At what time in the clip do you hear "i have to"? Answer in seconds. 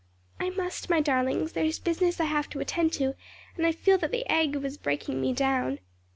2.19-2.59